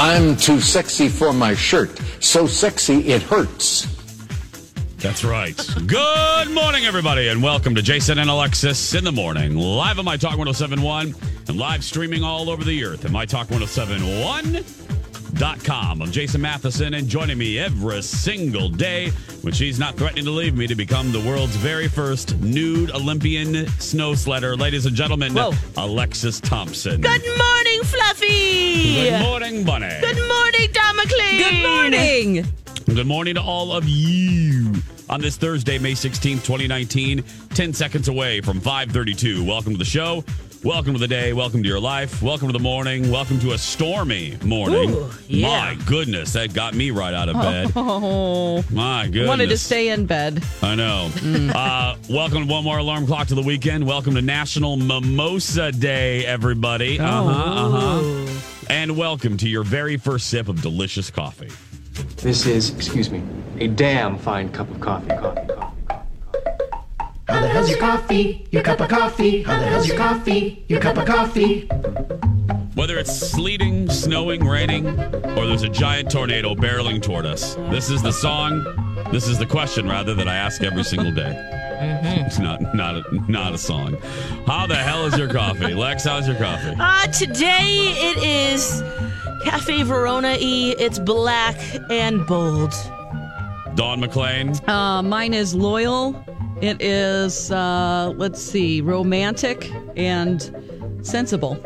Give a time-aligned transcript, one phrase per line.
[0.00, 1.90] I'm too sexy for my shirt.
[2.20, 3.86] So sexy it hurts.
[4.98, 5.56] That's right.
[5.86, 10.16] Good morning, everybody, and welcome to Jason and Alexis in the morning, live on My
[10.16, 11.16] Talk 1071
[11.48, 13.10] and live streaming all over the earth at
[15.38, 16.02] MyTalk1071.com.
[16.02, 19.10] I'm Jason Matheson, and joining me every single day
[19.42, 23.66] when she's not threatening to leave me to become the world's very first nude Olympian
[23.78, 25.52] snow sledder, ladies and gentlemen, Whoa.
[25.76, 27.00] Alexis Thompson.
[27.00, 28.94] Good morning, Fluffy.
[29.10, 30.00] Good morning, Bunny.
[30.00, 31.12] Good morning, Damocles.
[31.12, 32.46] Good morning.
[32.86, 34.74] Good morning to all of you
[35.08, 37.22] on this Thursday, May 16th, 2019,
[37.54, 39.44] 10 seconds away from 532.
[39.44, 40.24] Welcome to the show.
[40.64, 41.32] Welcome to the day.
[41.32, 42.20] Welcome to your life.
[42.20, 43.12] Welcome to the morning.
[43.12, 44.90] Welcome to a stormy morning.
[44.90, 45.48] Ooh, yeah.
[45.48, 47.72] My goodness, that got me right out of bed.
[47.76, 49.28] Oh, My goodness.
[49.28, 50.42] wanted to stay in bed.
[50.60, 51.10] I know.
[51.54, 53.86] Uh, welcome to one more alarm clock to the weekend.
[53.86, 56.98] Welcome to National Mimosa Day, everybody.
[56.98, 57.30] Uh huh.
[57.30, 58.40] Uh huh.
[58.68, 61.50] And welcome to your very first sip of delicious coffee.
[62.16, 63.22] This is, excuse me,
[63.60, 65.08] a damn fine cup of coffee.
[65.08, 65.57] Coffee, coffee, coffee.
[67.38, 68.48] How the hell's your coffee?
[68.50, 69.44] Your cup of coffee?
[69.44, 70.64] How the hell's your coffee?
[70.66, 71.68] Your cup of coffee?
[72.74, 78.02] Whether it's sleeting, snowing, raining, or there's a giant tornado barreling toward us, this is
[78.02, 78.64] the song,
[79.12, 81.32] this is the question, rather, that I ask every single day.
[82.26, 83.98] It's not not a, not a song.
[84.44, 86.02] How the hell is your coffee, Lex?
[86.02, 86.74] How's your coffee?
[86.76, 88.18] Uh, today it
[88.50, 88.82] is
[89.44, 90.72] Cafe Verona E.
[90.72, 91.56] It's black
[91.88, 92.74] and bold.
[93.76, 94.54] Dawn McLean.
[94.68, 96.20] Uh, mine is loyal.
[96.60, 101.56] It is, uh, let's see, romantic and sensible.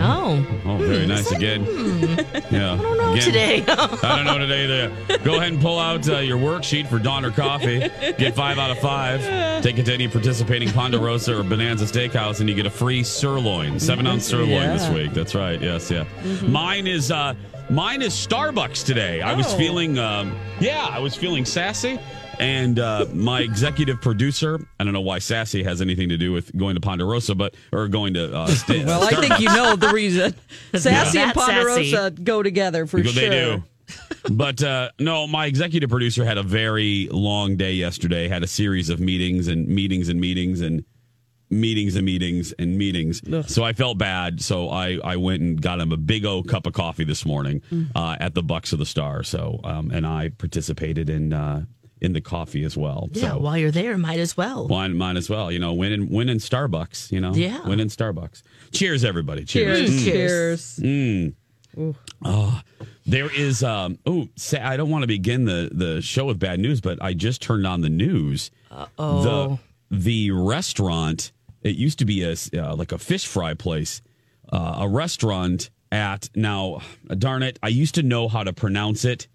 [0.00, 1.64] Oh, Oh, very nice again.
[2.50, 2.74] Yeah.
[2.74, 3.64] I don't know today.
[3.68, 4.66] I don't know today.
[4.66, 5.18] There.
[5.18, 7.80] Go ahead and pull out uh, your worksheet for Dawn or Coffee.
[8.16, 9.20] Get five out of five.
[9.62, 13.78] Take it to any participating Ponderosa or Bonanza Steakhouse, and you get a free sirloin,
[13.78, 15.12] seven ounce sirloin this week.
[15.12, 15.60] That's right.
[15.60, 16.04] Yes, yeah.
[16.46, 17.34] Mine is uh,
[17.68, 19.20] mine is Starbucks today.
[19.20, 19.58] I was Oh.
[19.58, 21.98] feeling, um, yeah, I was feeling sassy.
[22.40, 26.56] And uh, my executive producer, I don't know why sassy has anything to do with
[26.56, 29.88] going to Ponderosa, but or going to uh, sta- Well, I think you know the
[29.88, 30.34] reason.
[30.74, 30.88] Sassy
[31.18, 31.52] and That sassy.
[31.52, 33.28] Ponderosa go together for Because sure.
[33.28, 33.62] They do.
[34.30, 38.28] but uh, no, my executive producer had a very long day yesterday.
[38.28, 40.84] Had a series of meetings and meetings and meetings and
[41.50, 43.22] meetings and meetings and meetings.
[43.52, 44.42] So I felt bad.
[44.42, 47.62] So I I went and got him a big old cup of coffee this morning
[47.96, 49.22] uh, at the Bucks of the Star.
[49.22, 51.64] So um, and I participated in uh,
[52.00, 53.08] in the coffee as well.
[53.12, 53.32] yeah.
[53.32, 53.38] So.
[53.38, 54.68] While you're there, might as well.
[54.68, 55.50] Mine, might as well.
[55.52, 57.10] You know, win in win in Starbucks.
[57.12, 57.66] You know, Yeah.
[57.66, 58.42] win in Starbucks.
[58.72, 59.44] Cheers, everybody.
[59.44, 60.04] Cheers.
[60.04, 60.78] Cheers.
[60.80, 60.82] Mm.
[60.82, 61.34] Cheers.
[61.76, 61.94] Mm.
[62.24, 62.60] Oh,
[63.06, 63.62] there is.
[63.62, 66.98] Um, oh, say, I don't want to begin the the show with bad news, but
[67.02, 68.50] I just turned on the news.
[68.98, 69.58] Oh,
[69.90, 71.32] The the restaurant.
[71.62, 74.00] It used to be a s- uh, like a fish fry place,
[74.52, 76.80] uh, a restaurant at now.
[77.18, 77.58] Darn it!
[77.62, 79.26] I used to know how to pronounce it,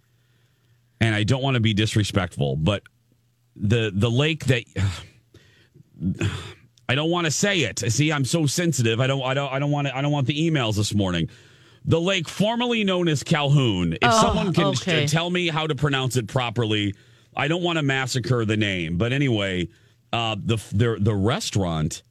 [1.04, 2.84] and I don't want to be disrespectful, but
[3.56, 4.64] the the lake that.
[6.90, 7.80] I don't want to say it.
[7.80, 9.00] See, I'm so sensitive.
[9.00, 9.22] I don't.
[9.22, 9.52] I don't.
[9.52, 9.96] I don't want to.
[9.98, 11.30] I don't want the emails this morning.
[11.86, 13.94] The lake formerly known as Calhoun.
[13.94, 15.08] If Oh, someone can okay.
[15.08, 16.94] tell me how to pronounce it properly,
[17.36, 18.98] I don't want to massacre the name.
[18.98, 19.70] But anyway,
[20.12, 22.04] uh, the the the restaurant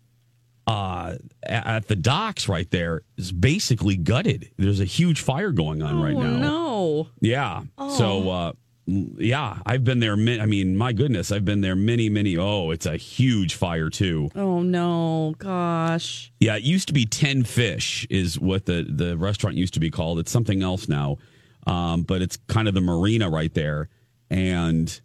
[0.66, 4.50] uh, at the docks right there is basically gutted.
[4.56, 6.38] There's a huge fire going on right Oh, now.
[6.38, 7.08] no.
[7.20, 7.62] Yeah.
[7.78, 8.52] So, uh,
[8.87, 10.12] yeah, I've been there.
[10.15, 12.37] I mean, my goodness, I've been there many, many.
[12.37, 14.31] Oh, it's a huge fire too.
[14.34, 15.34] Oh, no.
[15.38, 16.32] Gosh.
[16.41, 19.91] Yeah, it used to be Tin Fish is what the the restaurant used to be
[19.91, 20.19] called.
[20.19, 21.19] It's something else now,
[21.67, 23.88] um, but it's kind of the marina right there,
[24.31, 25.00] and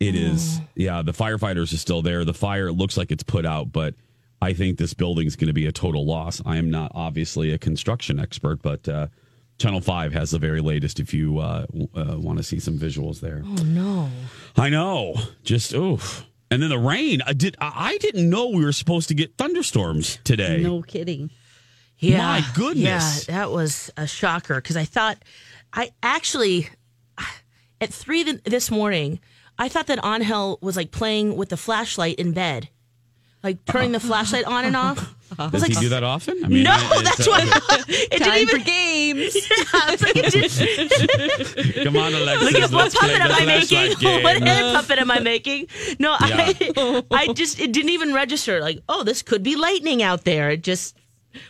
[0.00, 0.60] it is.
[0.74, 2.24] Yeah, the firefighters are still there.
[2.24, 3.94] The fire looks like it's put out, but
[4.42, 6.42] I think this building's going to be a total loss.
[6.44, 9.06] I am not obviously a construction expert, but uh,
[9.60, 10.98] Channel Five has the very latest.
[10.98, 14.08] If you uh, w- uh, want to see some visuals there, oh no.
[14.56, 15.16] I know.
[15.44, 16.24] Just oof.
[16.50, 17.20] And then the rain.
[17.26, 17.56] I did.
[17.60, 20.62] I I didn't know we were supposed to get thunderstorms today.
[20.62, 21.30] No kidding.
[21.98, 22.18] Yeah.
[22.18, 23.28] My goodness.
[23.28, 25.18] Yeah, that was a shocker because I thought,
[25.72, 26.70] I actually,
[27.82, 29.20] at three this morning,
[29.58, 32.70] I thought that Angel was like playing with the flashlight in bed,
[33.42, 35.14] like turning the flashlight on and off.
[35.50, 36.44] Does he do that often?
[36.44, 38.58] I mean, no, I- that's it's, uh, what it didn't even.
[38.60, 39.36] for games.
[39.72, 40.32] I was like, it
[41.64, 42.52] didn't, Come on, Alexis.
[42.52, 43.66] Look at what let's puppet am I making?
[43.96, 44.48] flashlight what game.
[44.48, 45.66] other puppet am I making?
[45.98, 48.60] No, I, I just it didn't even register.
[48.60, 50.50] Like, oh, this could be lightning out there.
[50.50, 50.96] It just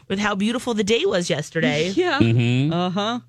[0.08, 1.88] with how beautiful the day was yesterday.
[1.90, 2.18] Yeah.
[2.18, 2.72] Mm-hmm.
[2.72, 3.20] Uh huh.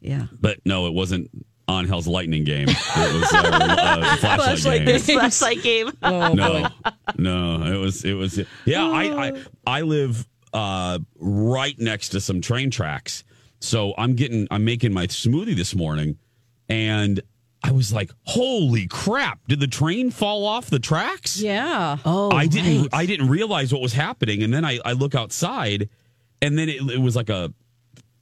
[0.00, 0.26] Yeah.
[0.38, 1.30] But no, it wasn't
[1.70, 2.68] on Hell's Lightning game.
[2.68, 5.00] It was uh, uh, flashlight, Flashlight game.
[5.00, 5.18] game.
[5.18, 5.90] Flashlight game.
[6.02, 6.68] Oh, no,
[7.16, 8.84] no, it was it was yeah.
[8.84, 13.22] I I, I live uh, right next to some train tracks,
[13.60, 16.18] so I'm getting I'm making my smoothie this morning,
[16.68, 17.20] and
[17.62, 19.38] I was like, holy crap!
[19.46, 21.40] Did the train fall off the tracks?
[21.40, 21.98] Yeah.
[22.04, 22.88] Oh, I didn't right.
[22.92, 25.88] I didn't realize what was happening, and then I I look outside,
[26.42, 27.52] and then it, it was like a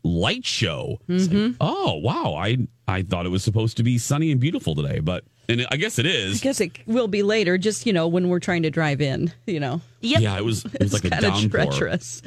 [0.03, 0.99] light show.
[1.09, 1.57] Mm-hmm.
[1.61, 2.35] oh wow!
[2.35, 5.77] I I thought it was supposed to be sunny and beautiful today, but and I
[5.77, 6.41] guess it is.
[6.41, 9.33] I guess it will be later, just, you know, when we're trying to drive in,
[9.47, 9.81] you know.
[10.03, 10.21] Yep.
[10.21, 12.23] Yeah, it was it was like a kind of downpour, treacherous.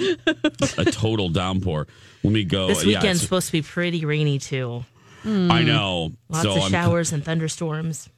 [0.78, 1.88] a total downpour.
[2.24, 2.68] Let me go.
[2.68, 4.84] This yeah, weekend's it's- supposed to be pretty rainy too.
[5.24, 6.14] I know.
[6.30, 8.10] Lots so of I'm- showers and thunderstorms.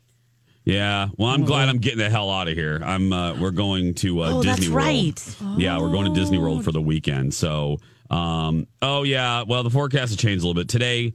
[0.66, 1.10] Yeah.
[1.18, 2.82] Well, I'm glad I'm getting the hell out of here.
[2.84, 3.12] I'm.
[3.12, 4.86] Uh, we're going to uh, Oh, Disney that's World.
[4.86, 5.60] right.
[5.62, 7.34] Yeah, we're going to Disney World for the weekend.
[7.34, 7.80] So,
[8.10, 9.44] um, oh yeah.
[9.44, 11.14] Well, the forecast has changed a little bit today.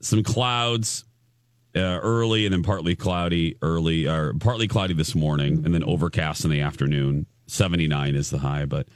[0.00, 1.04] Some clouds
[1.74, 6.44] uh, early, and then partly cloudy early, or partly cloudy this morning, and then overcast
[6.44, 7.26] in the afternoon.
[7.46, 8.86] Seventy nine is the high, but.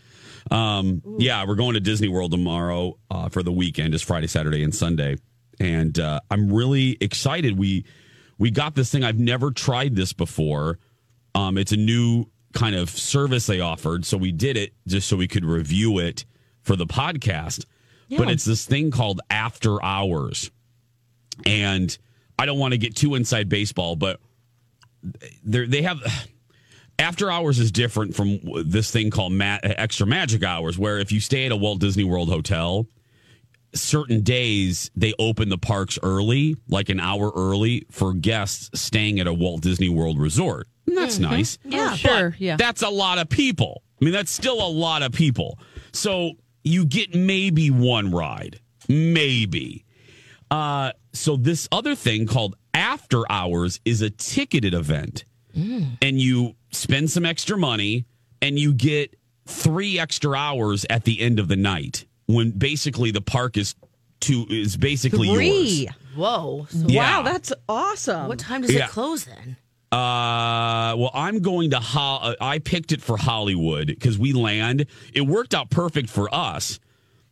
[0.51, 4.63] Um, yeah, we're going to Disney World tomorrow uh, for the weekend, just Friday, Saturday,
[4.63, 5.17] and Sunday,
[5.61, 7.59] and uh, I'm really excited.
[7.59, 7.85] We
[8.39, 9.05] we got this thing.
[9.05, 10.79] I've never tried this before.
[11.35, 15.17] Um, it's a new kind of service they offered, so we did it just so
[15.17, 16.25] we could review it
[16.63, 17.65] for the podcast.
[18.17, 20.51] But it's this thing called After Hours,
[21.45, 21.97] and
[22.39, 24.21] I don't want to get too inside baseball, but
[25.45, 26.01] they they have
[26.99, 31.21] after hours is different from this thing called ma- extra magic hours where if you
[31.21, 32.87] stay at a walt disney world hotel
[33.75, 39.27] certain days they open the parks early like an hour early for guests staying at
[39.27, 40.67] a walt disney world resort.
[40.87, 41.59] And that's nice.
[41.65, 41.95] Yeah.
[41.95, 42.35] Sure.
[42.39, 42.57] Yeah.
[42.57, 43.83] that's a lot of people.
[44.01, 45.59] I mean that's still a lot of people.
[45.93, 46.33] So
[46.65, 48.61] you get maybe one ride.
[48.89, 49.85] Maybe.
[50.51, 55.25] Uh, so this other thing called after hours is a ticketed event.
[55.55, 58.05] And you spend some extra money
[58.41, 59.17] and you get
[59.47, 63.75] three extra hours at the end of the night when basically the park is
[64.21, 65.85] to is basically Three.
[65.87, 65.95] yours.
[66.15, 66.67] Whoa.
[66.71, 67.19] So Yeah.
[67.19, 68.29] Wow, that's awesome.
[68.29, 68.85] what time does Yeah.
[68.85, 69.57] it close then?
[69.91, 71.81] Uh, well, I'm going to.
[71.81, 74.85] Ho- uh, I picked it for Hollywood because we land.
[75.15, 76.79] It worked out perfect for us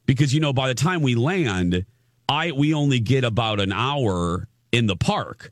[0.07, 1.85] because you know by the time we land,
[2.29, 5.51] I we only get about an hour in the park.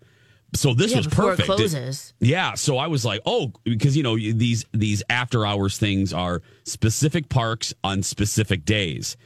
[0.55, 1.49] So this yeah, was perfect.
[1.49, 2.15] it closes.
[2.21, 6.43] Yeah, so I was like, oh, because you know these these after hours things are
[6.65, 9.17] specific parks on specific days,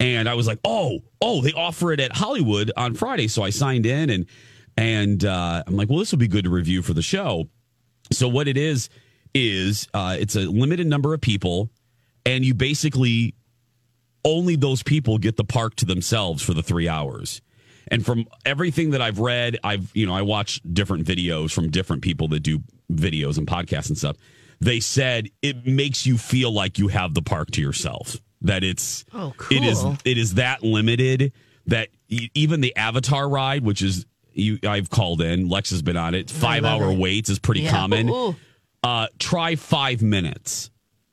[0.00, 3.50] and I was like, oh, oh, they offer it at Hollywood on Friday, so I
[3.50, 4.26] signed in and
[4.76, 7.48] and uh, I'm like, well, this will be good to review for the show.
[8.12, 8.88] So what it is
[9.34, 11.70] is uh, it's a limited number of people,
[12.24, 13.34] and you basically
[14.24, 17.40] only those people get the park to themselves for the three hours.
[17.90, 22.02] And from everything that I've read, I've you know I watch different videos from different
[22.02, 22.60] people that do
[22.92, 24.16] videos and podcasts and stuff.
[24.60, 28.16] They said it makes you feel like you have the park to yourself.
[28.42, 29.92] That it's Oh, it is cool.
[29.92, 31.32] it is it is that limited
[31.66, 36.14] that even the Avatar ride, which is you I've called in, Lex has been on
[36.14, 36.30] it.
[36.30, 36.98] Five hour it.
[36.98, 37.70] waits is pretty Yeah.
[37.72, 38.08] common.
[38.08, 38.36] Ooh.
[38.82, 40.70] Uh, try five minutes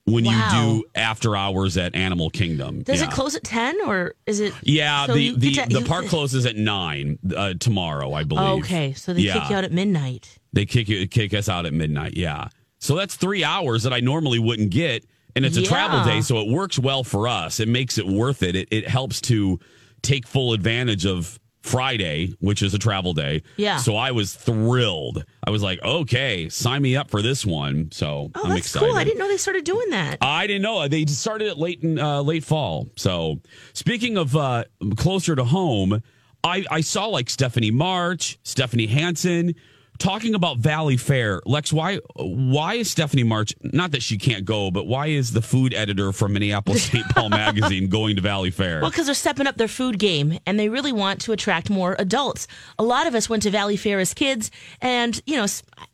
[0.08, 0.32] when Wow.
[0.32, 2.82] you do after hours at Animal Kingdom.
[2.82, 3.08] Does Yeah.
[3.08, 4.54] it close at ten or is it?
[4.64, 8.64] Yeah, so the the, to- the park closes at nine uh, tomorrow, I believe.
[8.64, 9.34] Okay, so they Yeah.
[9.40, 10.40] kick you out at midnight.
[10.54, 12.16] They kick you kick us out at midnight.
[12.16, 12.48] Yeah,
[12.80, 15.04] so that's three hours that I normally wouldn't get,
[15.36, 17.60] and it's a travel day, so it works well for us.
[17.60, 18.56] It makes it worth it.
[18.56, 19.60] It, it helps to
[20.04, 21.38] take full advantage of
[21.68, 23.44] Friday, which is a travel day.
[23.58, 23.78] Yeah.
[23.78, 25.24] So I was thrilled.
[25.46, 27.92] I was like, okay, sign me up for this one.
[27.92, 28.88] So Oh, I'm that's excited.
[28.88, 28.96] cool.
[28.98, 30.18] I didn't know they started doing that.
[30.22, 32.88] I didn't know they started it late in uh, late fall.
[32.96, 33.42] So
[33.74, 34.64] speaking of uh,
[34.96, 36.02] closer to home,
[36.44, 39.54] I, I saw like Stephanie March, Stephanie Hansen
[39.98, 41.42] talking about Valleyfair.
[41.46, 45.42] Lex, why why is Stephanie March not that she can't go, but why is the
[45.42, 47.08] food editor from Minneapolis St.
[47.10, 48.82] Paul magazine going to Valleyfair?
[48.82, 51.96] Well, because they're stepping up their food game and they really want to attract more
[52.00, 52.48] adults.
[52.80, 54.52] A lot of us went to Valleyfair as kids,
[54.82, 55.46] and you know,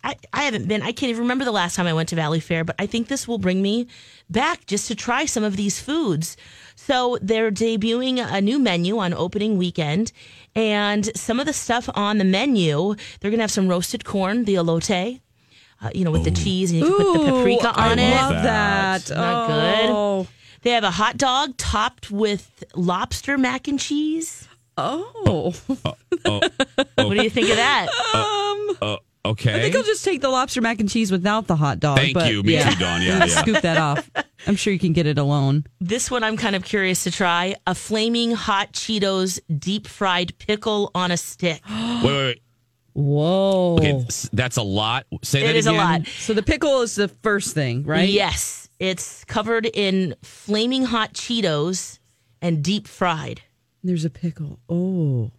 [0.04, 0.82] I haven't been.
[0.82, 3.28] I can't even remember the last time I went to Valleyfair, but I think this
[3.28, 3.88] will bring me
[4.30, 6.38] back just to try some of these foods.
[6.76, 10.12] So they're debuting a new menu on opening weekend,
[10.56, 14.56] and some of the stuff on the menu, they're gonna have some roasted corn, the
[14.56, 15.20] elote.
[15.82, 18.00] Uh, you know, with the cheese, and you can put the Ooh, paprika I on
[18.00, 18.10] it.
[18.12, 19.02] love that.
[19.06, 19.16] that.
[19.18, 19.90] Not good.
[19.90, 20.28] Oh.
[20.62, 24.48] They have a hot dog topped with lobster mac and cheese.
[24.78, 25.54] Oh,
[26.26, 26.40] Oh,
[26.96, 27.88] What do you think of that?
[27.92, 29.56] oh, okay.
[29.56, 31.98] I think I'll just take the lobster mac and cheese without the hot dog.
[31.98, 32.44] Thank but you.
[32.44, 32.70] Me yeah.
[32.70, 33.02] too, Dawn.
[33.02, 33.26] Yeah, yeah.
[33.28, 34.10] Scoop that off.
[34.46, 35.66] I'm sure you can get it alone.
[35.80, 37.56] This one I'm kind of curious to try.
[37.66, 41.62] A flaming hot Cheetos deep fried pickle on a stick.
[41.70, 42.40] Wait, wait, wait.
[42.94, 43.78] Whoa.
[43.78, 45.08] Okay, that's a lot.
[45.24, 46.06] Say that It is a lot.
[46.06, 48.08] So the pickle is the first thing, right?
[48.08, 48.70] Yes.
[48.80, 51.98] It's covered in flaming hot Cheetos
[52.42, 53.42] and deep fried.
[53.84, 54.60] There's a pickle.
[54.70, 55.32] Oh.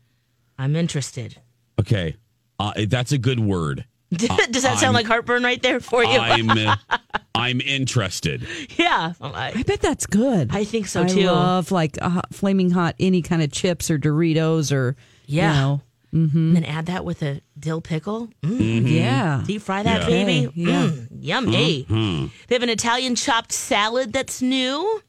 [0.58, 1.36] I'm interested.
[1.78, 2.16] Okay,
[2.58, 3.84] uh, that's a good word.
[4.14, 4.28] Does
[4.62, 6.18] that sound I'm- like heartburn right there for you?
[6.18, 6.76] I'm uh,
[7.34, 8.46] I'm interested.
[8.78, 9.14] yeah.
[9.20, 10.50] I, I bet that's good.
[10.54, 11.20] I think so too.
[11.20, 11.26] I too.
[11.26, 14.94] love like a hot, flaming hot any kind of chips or Doritos or
[15.26, 15.48] Yeah.
[15.54, 15.80] you know.
[16.12, 18.28] And then add that with a dill pickle.
[18.44, 19.42] Mm, Yeah.
[19.44, 20.06] deep fry that Yeah.
[20.06, 20.46] baby.
[20.46, 20.86] Okay, yeah.
[20.86, 21.84] Mm, yummy.
[21.88, 22.26] Mm-hmm.
[22.46, 25.02] They have an Italian chopped salad that's new.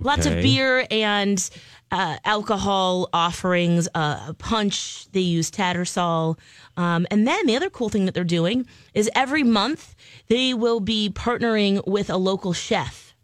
[0.00, 1.50] Lots of beer and
[1.92, 5.06] uh, alcohol offerings, uh, a punch.
[5.12, 6.38] They use Tattersall.
[6.76, 9.94] Um, and then the other cool thing that they're doing is every month
[10.28, 13.14] they will be partnering with a local chef.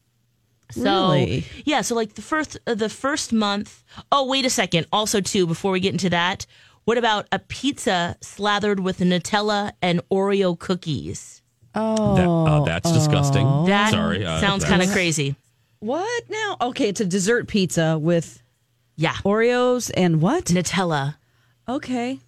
[0.70, 1.46] So Really?
[1.64, 3.82] yeah, so like the first uh, the first month.
[4.12, 4.86] Oh, wait a second.
[4.92, 6.44] Also, too, before we get into that,
[6.84, 11.40] what about a pizza slathered with Nutella and Oreo cookies?
[11.74, 12.16] Oh.
[12.16, 13.46] That, uh, that's disgusting.
[13.66, 14.26] That Sorry.
[14.26, 15.36] uh, sounds kind of crazy.
[15.80, 16.56] What now?
[16.60, 18.42] Okay, it's a dessert pizza with
[19.00, 20.46] Yeah, Oreos and what?
[20.46, 21.14] Nutella.
[21.68, 22.18] Okay.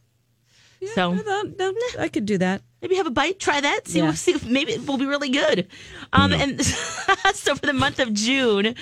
[0.95, 2.63] So I, thought- no, I could do that.
[2.81, 4.13] maybe have a bite, try that, see, Yeah.
[4.15, 5.67] see if maybe it will be really good.
[6.13, 6.65] Um, and
[7.35, 8.75] so for the month of June,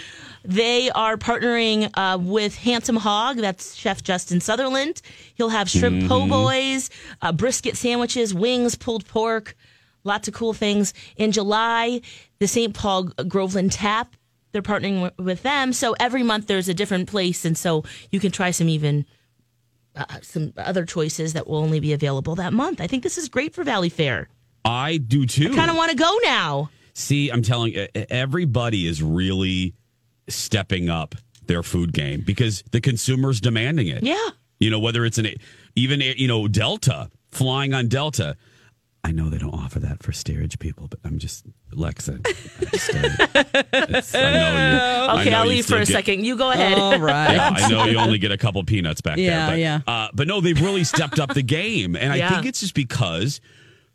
[0.45, 3.38] they are partnering uh, with Handsome Hog.
[3.38, 5.00] That's Chef Justin Sutherland.
[5.35, 6.90] He'll have shrimp po' boys,
[7.23, 9.57] uh, brisket sandwiches, wings, pulled pork,
[10.04, 10.92] lots of cool things.
[11.16, 12.00] In July,
[12.38, 12.75] the St.
[12.75, 14.14] Paul Groveland Tap.
[14.52, 15.73] They're partnering wi- with them.
[15.73, 17.45] So every month there's a different place.
[17.45, 19.05] And so you can try some even
[19.95, 22.81] uh, some other choices that will only be available that month.
[22.81, 24.26] I think this is great for Valleyfair.
[24.64, 25.50] I do too.
[25.52, 26.71] I Kind of want to go now.
[26.95, 29.75] See, I'm telling you, everybody is really
[30.28, 31.14] stepping up
[31.47, 34.02] their food game because the consumer's demanding it.
[34.02, 34.28] Yeah.
[34.61, 35.28] You know, whether it's an
[35.75, 38.37] even you know Delta flying on Delta.
[39.09, 42.21] I know they don't offer that for steerage people, but I'm just Lexa.
[42.27, 44.79] I, just, uh, I know you.
[45.09, 46.25] I Okay, know I'll leave for a get- second.
[46.27, 46.79] You go ahead.
[46.79, 47.33] All right.
[47.33, 49.49] Yeah, I know you only get a couple peanuts back Yeah, there.
[49.50, 49.81] But, yeah.
[49.87, 53.41] Uh, but no, they've really stepped up the game, and I think it's just because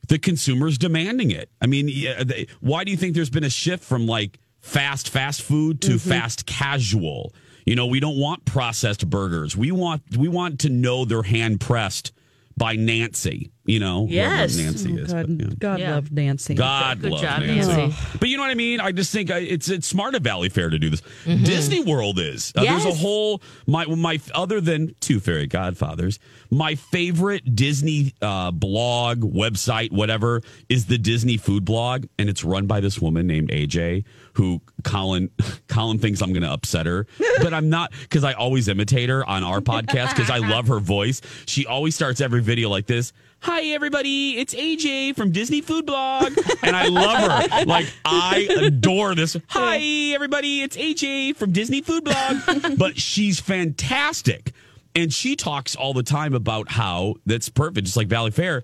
[0.08, 1.50] the consumer's demanding it.
[1.62, 5.10] I mean, yeah, they, why do you think there's been a shift from like fast
[5.10, 6.10] fast food to Mm-hmm.
[6.10, 7.34] fast casual?
[7.68, 9.56] You know, we don't want processed burgers.
[9.56, 12.12] We want we want to know they're hand pressed
[12.58, 13.52] by Nancy.
[13.66, 14.58] You know, whoever Yes.
[14.58, 15.14] Nancy is.
[15.14, 15.56] God, but, you know.
[15.58, 15.96] God Yeah.
[15.96, 16.54] love Nancy.
[16.54, 17.72] God Good love job, Nancy.
[17.72, 17.98] Nancy.
[18.20, 18.82] But you know what I mean?
[18.82, 21.02] I just think it's it's smart of Valleyfair to do this.
[21.26, 22.52] Disney World is.
[22.56, 22.98] Uh, There's a Mm-hmm.
[23.00, 26.20] Whole my my other than two fairy godfathers.
[26.52, 32.68] My favorite Disney uh, blog website, whatever, is the Disney Food Blog, and it's run
[32.68, 34.04] by this woman named AJ.
[34.34, 35.30] Who Colin
[35.70, 37.08] Colin thinks I'm going to upset her,
[37.42, 40.80] but I'm not because I always imitate her on our podcast because I love her
[40.80, 41.22] voice.
[41.46, 43.14] She always starts every video like this.
[43.44, 46.32] Hi everybody, it's AJ from Disney Food Blog,
[46.64, 47.66] and I love her.
[47.66, 49.36] Like I adore this.
[49.50, 49.80] Hi
[50.14, 54.54] everybody, it's AJ from Disney Food Blog, but she's fantastic,
[54.96, 58.64] and she talks all the time about how that's perfect, just like Valleyfair.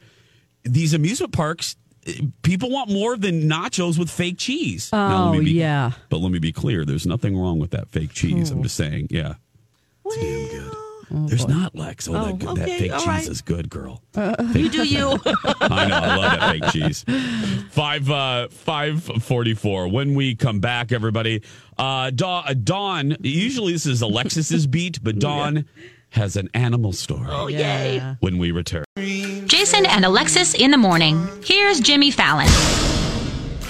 [0.63, 1.75] These amusement parks,
[2.41, 4.93] people want more than nachos with fake cheese.
[4.93, 5.91] Now, Oh, be, yeah.
[6.09, 8.49] But let me be clear: there's nothing wrong with that fake cheese.
[8.49, 8.63] I'm oh.
[8.63, 9.33] just saying, yeah,
[10.05, 10.77] it's damn good.
[11.11, 12.07] There's not Lex.
[12.07, 13.27] Oh, that, Oh, that okay, fake cheese right.
[13.27, 14.03] is good, girl.
[14.15, 15.19] You do you.
[15.25, 15.95] I know.
[15.95, 17.05] I love that fake cheese.
[17.71, 19.87] Five uh, five forty four.
[19.87, 21.41] When we come back, everybody,
[21.77, 23.17] uh, Dawn, uh, Dawn.
[23.21, 25.65] Usually this is Alexis's beat, but Dawn
[26.11, 27.27] has an animal story.
[27.29, 27.99] oh, yay.
[28.19, 28.83] When we return.
[28.97, 31.27] Jason and Alexis in the morning.
[31.43, 32.47] Here's Jimmy Fallon.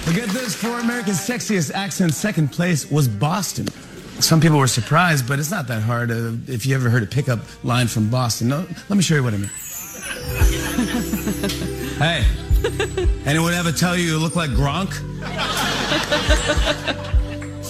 [0.06, 3.66] But get this, for America's sexiest accent, second place was Boston.
[4.20, 7.06] Some people were surprised, but it's not that hard uh, if you ever heard a
[7.06, 8.48] pickup line from Boston.
[8.48, 9.50] No, let me show you what I mean.
[11.98, 12.24] hey,
[13.24, 14.92] anyone ever tell you you look like Gronk?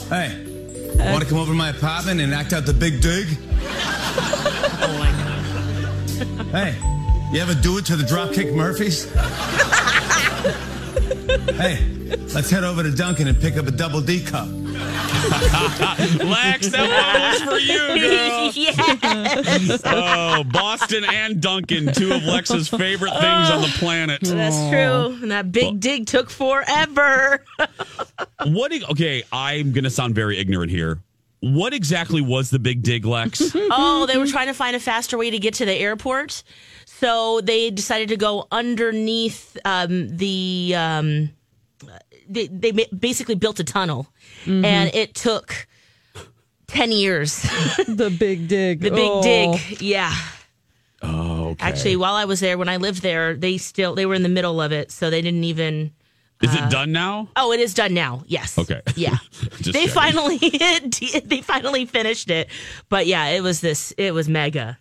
[0.08, 0.44] hey,
[1.12, 3.28] want to come over to my apartment and act out the big dig?
[4.82, 6.46] Oh, my God.
[6.48, 6.74] Hey,
[7.32, 9.10] you ever do it to the Dropkick Murphys?
[11.56, 11.84] hey,
[12.34, 14.48] let's head over to Dunkin' and pick up a double D cup.
[16.24, 18.50] Lex, that one was for you, girl.
[18.54, 24.20] yes, Oh, Boston and Dunkin', two of Lex's favorite things on the planet.
[24.22, 25.18] that's true.
[25.22, 27.44] And that big dig took forever.
[28.46, 28.72] What?
[28.72, 30.98] e- Okay, I'm going to sound very ignorant here.
[31.40, 33.52] What exactly was the big dig, Lex?
[33.54, 36.42] oh, they were trying to find a faster way to get to the airport.
[36.86, 40.74] So they decided to go underneath um, the.
[40.76, 41.30] Um,
[42.32, 44.08] they, they basically built a tunnel,
[44.44, 44.64] mm-hmm.
[44.64, 45.66] and it took
[46.68, 47.42] 10 years.
[47.88, 48.80] The big dig.
[48.80, 49.22] the big Oh.
[49.22, 49.80] dig.
[49.82, 50.14] Yeah.
[51.02, 51.64] Oh, okay.
[51.66, 54.28] Actually, while I was there, when I lived there, they still they were in the
[54.28, 55.92] middle of it, so they didn't even.
[56.42, 57.28] is it uh, done now?
[57.36, 58.22] Oh, it is done now.
[58.26, 58.58] Yes.
[58.58, 58.82] Okay.
[58.96, 59.16] Yeah.
[59.64, 59.88] They checking.
[59.88, 60.38] finally
[61.24, 62.48] they finally finished it,
[62.90, 63.92] but yeah, it was this.
[63.96, 64.78] It was mega.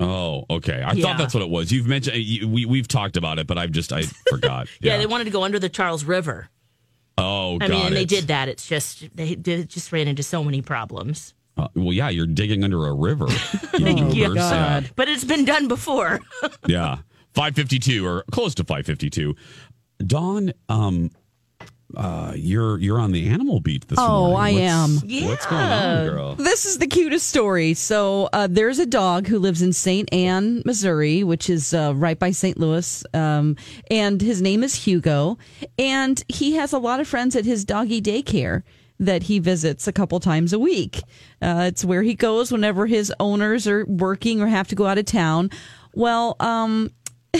[0.00, 0.82] Oh, okay.
[0.82, 1.04] I Yeah.
[1.04, 1.70] thought that's what it was.
[1.70, 4.66] You've mentioned you, we we've talked about it, but I've just I forgot.
[4.80, 6.48] Yeah, they wanted to go under the Charles River.
[7.20, 8.48] Oh, I got mean, and they did that.
[8.48, 11.34] It's just they did, just ran into so many problems.
[11.56, 13.26] Uh, well, yeah, you're digging under a river.
[13.78, 13.94] you Yeah.
[14.28, 14.36] goobers.
[14.36, 14.80] Yeah.
[14.96, 16.20] But it's been done before.
[16.66, 16.98] Yeah.
[17.34, 19.34] 552 or close to 552.
[20.06, 21.10] Dawn, um,
[21.96, 24.34] uh, you're you're on the animal beat this Oh, morning.
[24.34, 24.90] Oh, I am.
[25.28, 26.34] What's going on, girl?
[26.36, 27.74] This is the cutest story.
[27.74, 30.12] So uh, there's a dog who lives in St.
[30.12, 32.58] Ann, Missouri, which is uh, right by St.
[32.58, 33.56] Louis, um,
[33.90, 35.38] and his name is Hugo.
[35.78, 38.62] And he has a lot of friends at his doggy daycare
[38.98, 41.00] that he visits a couple times a week.
[41.40, 44.98] Uh, it's where he goes whenever his owners are working or have to go out
[44.98, 45.48] of town.
[45.94, 46.90] Well, um,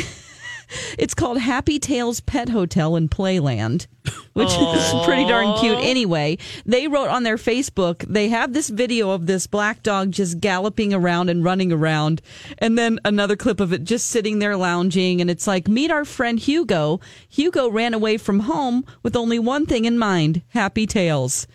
[0.98, 3.86] it's called Happy Tails Pet Hotel in Playland,
[4.32, 6.38] which is pretty darn cute anyway.
[6.66, 10.94] They wrote on their Facebook, they have this video of this black dog just galloping
[10.94, 12.22] around and running around,
[12.58, 15.20] and then another clip of it just sitting there lounging.
[15.20, 17.00] And it's like, meet our friend Hugo.
[17.28, 21.46] Hugo ran away from home with only one thing in mind Happy Tails.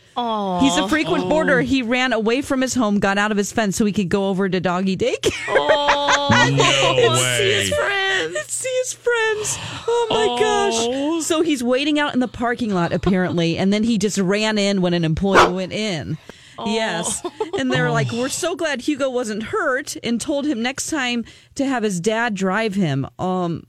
[0.61, 1.61] He's a frequent boarder.
[1.61, 4.29] He ran away from his home, got out of his fence so he could go
[4.29, 5.31] over to doggy daycare.
[6.51, 7.69] No way.
[8.45, 8.53] Friends.
[8.53, 9.57] see his friends.
[9.87, 11.25] Oh my gosh.
[11.25, 14.81] So he's waiting out in the parking lot apparently, and then he just ran in
[14.81, 16.17] when an employee went in.
[16.65, 17.25] Yes.
[17.59, 21.25] And they're like, We're so glad Hugo wasn't hurt and told him next time
[21.55, 23.07] to have his dad drive him.
[23.19, 23.67] Um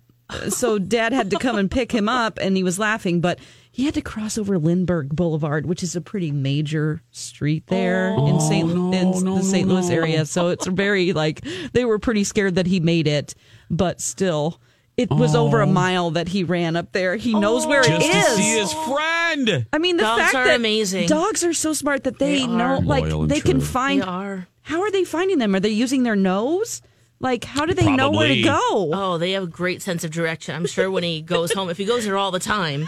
[0.48, 3.38] so dad had to come and pick him up and he was laughing, but
[3.70, 8.40] he had to cross over Lindbergh Boulevard, which is a pretty major street there in
[8.40, 8.70] St.
[8.70, 9.68] in the St.
[9.68, 10.24] Louis area.
[10.24, 13.34] So it's very like they were pretty scared that he made it,
[13.70, 14.60] but still
[14.96, 15.72] it was over a oh.
[15.72, 17.16] mile that he ran up there.
[17.16, 19.66] He knows where it Just to see his friend.
[19.72, 21.08] I mean, the Dogs fact are that amazing.
[21.08, 24.00] dogs are so smart that they, They know, like Loyal and they can find.
[24.00, 24.48] They are.
[24.62, 25.54] How are they finding them?
[25.54, 26.80] Are they using their nose?
[27.20, 28.58] Like, how do they know where to go?
[28.60, 30.54] Oh, they have a great sense of direction.
[30.54, 32.86] I'm sure when he goes home, if he goes there all the time,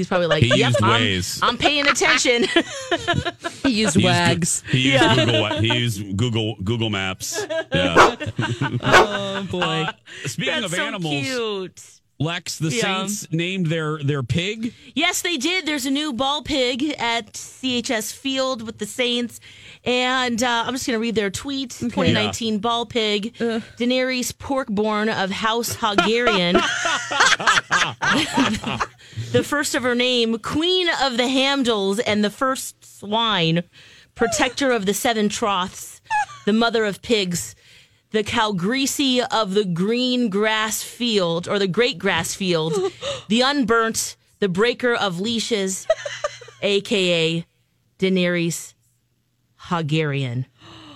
[0.00, 1.38] he's probably like, He "Yep, used I'm, Waze.
[1.42, 2.44] I'm paying attention."
[3.62, 4.62] He used He wags.
[4.72, 5.60] Gu- he used Google.
[5.60, 7.46] He used Google Google Maps.
[7.72, 8.16] Yeah.
[8.82, 9.60] Oh boy.
[9.60, 9.92] Uh,
[10.24, 11.99] speaking That's of so animals, cute.
[12.20, 13.06] Lex, the Yeah.
[13.06, 14.74] Saints named their their pig.
[14.94, 15.64] Yes, they did.
[15.64, 19.40] There's a new ball pig at CHS Field with the Saints.
[19.84, 21.70] And uh, I'm just going to read their tweet.
[21.70, 26.54] 2019 ball pig, Daenerys Porkborn of House Hogarian.
[29.32, 33.64] the first of her name, Queen of the Hamdles and the first swine,
[34.14, 36.02] protector of the seven troughs,
[36.44, 37.54] the mother of pigs,
[38.10, 42.74] the Calgreasy of the green grass field or the great grass field,
[43.28, 45.86] the unburnt, the breaker of leashes,
[46.62, 47.46] aka
[47.98, 48.74] Daenerys
[49.60, 50.46] Hogarian.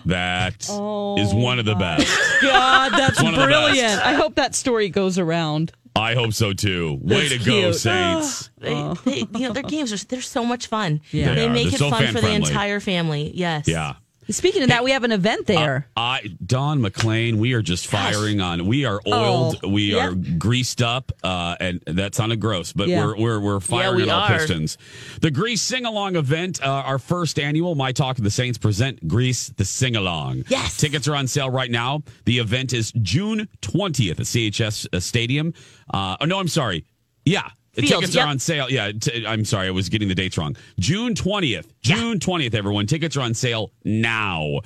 [0.07, 2.13] That oh is one of the best.
[2.43, 4.05] God, that's one of the brilliant.
[4.05, 5.73] I hope that story goes around.
[5.97, 6.99] I hope so too.
[7.03, 7.77] Way That's to go, cute.
[7.77, 8.51] Saints.
[8.65, 8.99] They, they, oh.
[9.05, 11.03] you know, their games are they're so much fun.
[11.11, 11.35] Yeah.
[11.35, 13.31] They they make They're it so fun for the entire family.
[13.35, 13.69] Yes.
[13.69, 13.97] Yeah.
[14.31, 15.89] Speaking of that, we have an event there.
[15.97, 18.67] I Don McLean, we are just firing on.
[18.67, 19.61] We are oiled.
[19.63, 20.09] Oh, we yeah.
[20.09, 23.05] are greased up, uh, and that sounded gross, but Yeah.
[23.05, 24.79] we're we're we're firing we on all pistons.
[25.21, 29.07] The Grease Sing Along event, uh, our first annual My Talk of the Saints present
[29.07, 30.45] Grease the Sing Along.
[30.49, 30.77] Yes.
[30.77, 32.03] tickets are on sale right now.
[32.25, 35.53] The event is June twentieth at CHS uh, Stadium.
[35.93, 36.85] Uh, oh no, I'm sorry.
[37.25, 37.49] Yeah.
[37.75, 38.27] The Field, tickets yep.
[38.27, 38.71] are on sale.
[38.71, 40.57] Yeah, t- I'm sorry, I was getting the dates wrong.
[40.79, 41.67] June 20th.
[41.83, 42.87] June 20th, everyone.
[42.87, 44.61] Tickets are on sale now.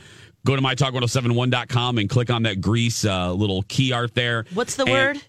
[0.46, 4.44] Go to mytalk1071.com and click on that grease uh, little key art there.
[4.54, 5.22] What's the And- word?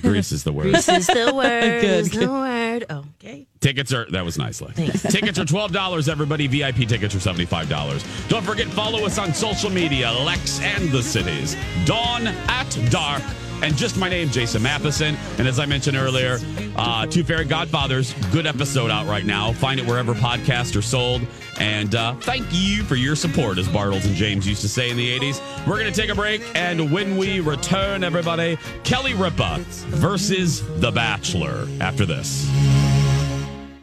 [0.00, 0.70] Grease is the word.
[0.70, 1.80] Grease is the word.
[1.82, 2.86] Good, is the word.
[2.88, 3.46] Oh, okay.
[3.60, 4.62] Tickets are that was nice.
[4.62, 5.02] Lex.
[5.02, 6.08] tickets are twelve dollars.
[6.08, 8.02] Everybody, VIP tickets are seventy five dollars.
[8.28, 10.10] Don't forget follow us on social media.
[10.10, 11.56] Lex and the cities.
[11.84, 13.22] Dawn at dark
[13.62, 15.16] and just my name, Jason Matheson.
[15.38, 16.38] And as I mentioned earlier,
[16.76, 19.52] uh, Two Fairy Godfathers, good episode out right now.
[19.52, 21.22] Find it wherever podcasts are sold.
[21.58, 24.96] And uh, thank you for your support, as Bartles and James used to say in
[24.96, 25.66] the 80s.
[25.66, 29.58] We're going to take a break, and when we return, everybody, Kelly Ripa
[29.90, 32.50] versus The Bachelor after this.